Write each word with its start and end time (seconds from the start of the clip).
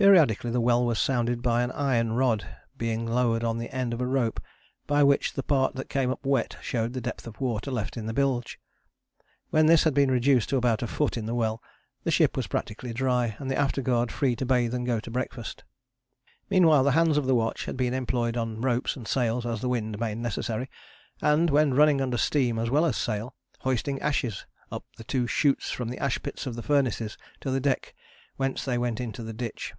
Periodically 0.00 0.52
the 0.52 0.60
well 0.60 0.86
was 0.86 1.00
sounded 1.00 1.42
by 1.42 1.60
an 1.60 1.72
iron 1.72 2.12
rod 2.12 2.46
being 2.76 3.04
lowered 3.04 3.42
on 3.42 3.58
the 3.58 3.68
end 3.74 3.92
of 3.92 4.00
a 4.00 4.06
rope, 4.06 4.38
by 4.86 5.02
which 5.02 5.32
the 5.32 5.42
part 5.42 5.74
that 5.74 5.88
came 5.88 6.08
up 6.12 6.24
wet 6.24 6.56
showed 6.62 6.92
the 6.92 7.00
depth 7.00 7.26
of 7.26 7.40
water 7.40 7.72
left 7.72 7.96
in 7.96 8.06
the 8.06 8.14
bilge. 8.14 8.60
When 9.50 9.66
this 9.66 9.82
had 9.82 9.94
been 9.94 10.08
reduced 10.08 10.50
to 10.50 10.56
about 10.56 10.84
a 10.84 10.86
foot 10.86 11.16
in 11.16 11.26
the 11.26 11.34
well, 11.34 11.60
the 12.04 12.12
ship 12.12 12.36
was 12.36 12.46
practically 12.46 12.92
dry, 12.92 13.34
and 13.40 13.50
the 13.50 13.58
afterguard 13.58 14.12
free 14.12 14.36
to 14.36 14.46
bathe 14.46 14.72
and 14.72 14.86
go 14.86 15.00
to 15.00 15.10
breakfast. 15.10 15.64
Meanwhile 16.48 16.84
the 16.84 16.92
hands 16.92 17.18
of 17.18 17.26
the 17.26 17.34
watch 17.34 17.64
had 17.64 17.76
been 17.76 17.92
employed 17.92 18.36
on 18.36 18.60
ropes 18.60 18.94
and 18.94 19.08
sails 19.08 19.44
as 19.44 19.60
the 19.62 19.68
wind 19.68 19.98
made 19.98 20.18
necessary, 20.18 20.70
and, 21.20 21.50
when 21.50 21.74
running 21.74 22.00
under 22.00 22.16
steam 22.18 22.56
as 22.56 22.70
well 22.70 22.84
as 22.86 22.96
sail, 22.96 23.34
hoisting 23.62 24.00
ashes 24.00 24.46
up 24.70 24.84
the 24.96 25.02
two 25.02 25.26
shoots 25.26 25.72
from 25.72 25.88
the 25.88 25.98
ash 25.98 26.22
pits 26.22 26.46
of 26.46 26.54
the 26.54 26.62
furnaces 26.62 27.18
to 27.40 27.50
the 27.50 27.58
deck, 27.58 27.96
whence 28.36 28.64
they 28.64 28.78
went 28.78 29.00
into 29.00 29.24
the 29.24 29.32
ditch. 29.32 29.74